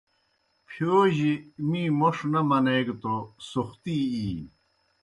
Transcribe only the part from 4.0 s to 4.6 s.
اِینیْ۔